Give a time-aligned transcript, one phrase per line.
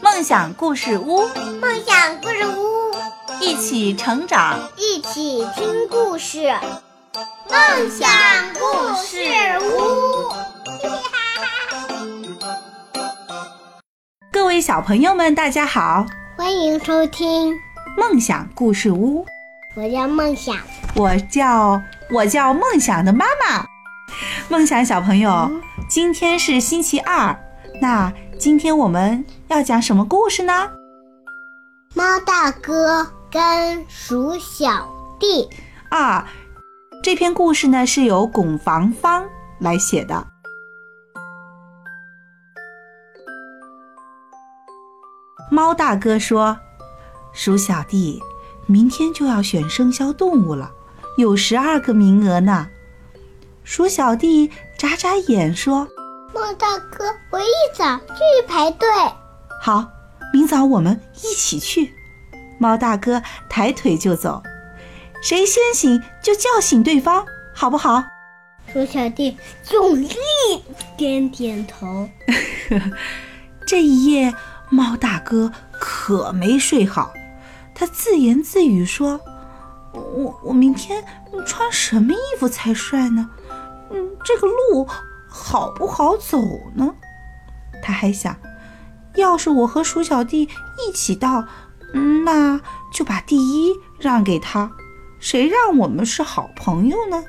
[0.00, 1.26] 梦想故事屋，
[1.60, 2.94] 梦想故事屋，
[3.40, 6.54] 一起成长，一起听故事。
[7.50, 8.08] 梦想
[8.54, 9.18] 故事
[9.60, 10.32] 屋，
[14.32, 16.06] 各位小朋友们，大家好，
[16.36, 17.54] 欢迎收听
[17.96, 19.26] 梦想故事屋。
[19.74, 20.56] 我叫梦想，
[20.94, 23.66] 我叫我叫梦想的妈妈。
[24.48, 25.50] 梦想小朋友，
[25.88, 27.34] 今天是星期二，
[27.80, 30.70] 那今天我们要讲什么故事呢？
[31.94, 34.88] 猫大哥跟鼠小
[35.20, 35.46] 弟。
[35.90, 36.26] 啊，
[37.02, 39.28] 这篇故事呢是由巩房芳
[39.60, 40.26] 来写的。
[45.50, 46.58] 猫大哥说
[47.34, 48.22] ：“鼠小弟，
[48.64, 50.72] 明天就要选生肖动物了，
[51.18, 52.66] 有十二个名额呢。”
[53.64, 55.86] 鼠小弟眨眨眼说
[56.32, 58.88] ：“猫大哥，我一早就去排队。”
[59.64, 59.92] 好，
[60.32, 61.94] 明早我们一起去。
[62.58, 64.42] 猫大哥抬腿就走，
[65.22, 68.02] 谁先醒就叫醒对方，好不好？
[68.72, 69.38] 鼠小弟
[69.70, 70.08] 用力
[70.96, 72.08] 点点头。
[73.64, 74.34] 这一夜，
[74.68, 77.14] 猫大哥可没睡好，
[77.72, 79.20] 他自言自语说
[79.94, 81.04] ：“我我明天
[81.46, 83.30] 穿什么衣服才帅呢？
[83.92, 84.88] 嗯，这个路
[85.28, 86.42] 好不好走
[86.74, 86.92] 呢？”
[87.80, 88.36] 他还想，
[89.16, 91.44] 要是我和鼠小弟一起到，
[92.24, 92.60] 那
[92.92, 94.70] 就把第一让给他，
[95.18, 97.22] 谁让我们是好朋友呢？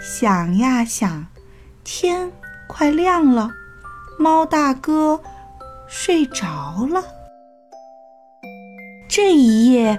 [0.00, 1.26] 想呀想，
[1.82, 2.30] 天
[2.68, 3.50] 快亮了，
[4.18, 5.20] 猫大哥
[5.88, 7.02] 睡着了。
[9.08, 9.98] 这一夜，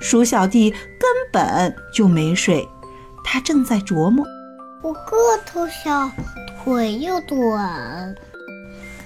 [0.00, 2.68] 鼠小弟根本就没睡，
[3.24, 4.24] 他正在琢磨：
[4.82, 6.10] 我个头小，
[6.62, 8.14] 腿又短，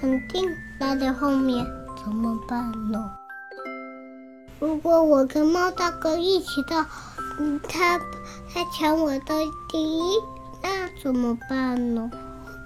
[0.07, 1.67] 肯定拉在后面，
[2.01, 3.11] 怎么办呢？
[4.61, 6.87] 如果我跟猫大哥一起到，
[7.41, 9.35] 嗯，他他抢我的
[9.69, 10.21] 第一，
[10.63, 12.09] 那怎么办呢？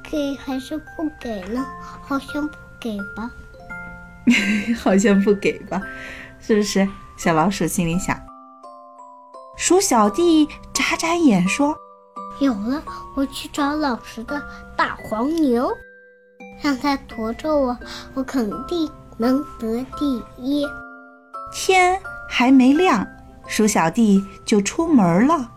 [0.04, 1.64] 给还是不给呢？
[2.02, 3.30] 好像不给吧。
[4.78, 5.80] 好像不给吧，
[6.40, 6.86] 是不是？
[7.16, 8.20] 小老鼠心里想。
[9.56, 11.74] 鼠小弟眨眨眼说
[12.38, 12.82] ：“有了，
[13.16, 14.42] 我去找老实的
[14.76, 15.74] 大黄牛，
[16.62, 17.76] 让他驮着我，
[18.14, 20.64] 我肯定能得第一。”
[21.52, 21.98] 天
[22.28, 23.06] 还没亮，
[23.46, 25.50] 鼠小弟就出门了。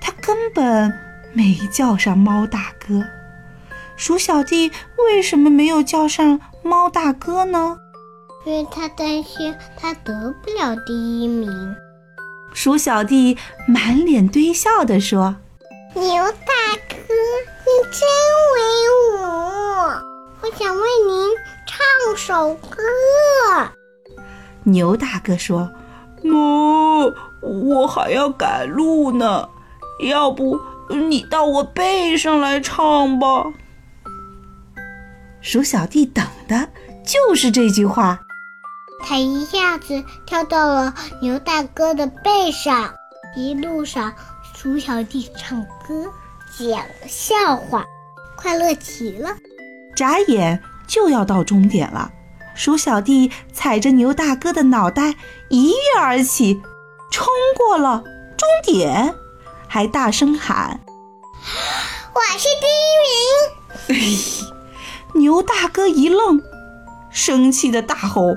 [0.00, 0.92] 他根本
[1.32, 3.02] 没叫上猫大哥。
[3.96, 7.78] 鼠小弟为什么没有叫上猫大哥呢？
[8.44, 11.50] 因为他担心他得不了第一名。
[12.52, 13.36] 鼠小弟
[13.68, 15.36] 满脸堆笑地说
[15.94, 16.96] ：“牛大哥，
[22.16, 22.78] 首歌。”
[24.64, 25.70] 牛大哥说
[26.24, 29.48] ：“哦，我还要赶路呢，
[30.08, 30.60] 要不
[30.90, 33.44] 你到我背上来唱吧。”
[35.40, 36.68] 鼠小弟等的
[37.04, 38.20] 就是这句话。
[39.02, 42.92] 他一下子跳到了牛大哥的背上，
[43.34, 44.12] 一路上
[44.54, 46.12] 鼠小弟唱歌、
[46.58, 47.86] 讲笑话，
[48.36, 49.30] 快乐极了。
[49.96, 52.10] 眨眼就要到终点了，
[52.56, 55.14] 鼠小弟踩着牛大哥的脑袋
[55.48, 56.60] 一跃而起，
[57.12, 58.02] 冲过了
[58.36, 59.14] 终点，
[59.68, 60.80] 还大声喊
[62.12, 64.02] ：“我是第一名！”
[65.14, 66.42] 牛大哥一愣，
[67.08, 68.34] 生气的大吼。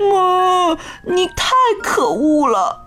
[0.00, 2.80] 妈，你太可恶了！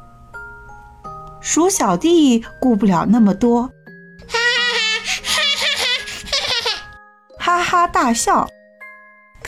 [1.39, 3.69] 鼠小弟顾不了那么多，
[4.27, 4.99] 哈哈
[7.37, 8.49] 哈哈哈大笑。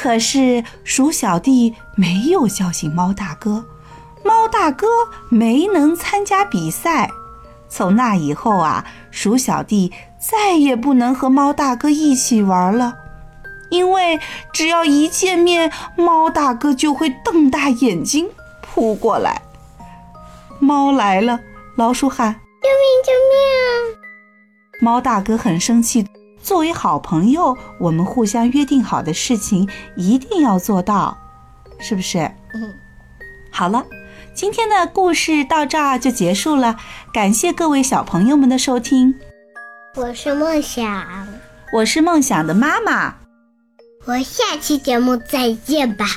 [0.01, 3.65] 可是鼠小弟没有叫醒猫大哥，
[4.23, 4.87] 猫大哥
[5.27, 7.11] 没能参加比赛。
[7.67, 12.95] 从那以后啊，鼠小弟再也不能和猫大哥一起玩了。
[13.69, 14.17] 因为
[14.53, 18.29] 只要一见面，猫大哥就会瞪大眼睛
[18.61, 19.41] 扑过来。
[20.59, 21.41] 猫来了，
[21.75, 23.03] 老鼠喊：“救命！
[23.05, 23.99] 救命！”
[24.81, 26.07] 猫大哥很生气。
[26.49, 31.15] 作为好朋友，我们互相约定好的事情一定要做到，
[31.77, 32.17] 是不是？
[32.55, 32.73] 嗯。
[33.51, 33.85] 好了，
[34.33, 36.75] 今天的故事到这儿就结束了。
[37.13, 39.13] 感谢各位小朋友们的收听。
[39.95, 41.27] 我是梦想，
[41.71, 43.13] 我是梦想的妈妈。
[44.05, 46.07] 我下期节目再见吧。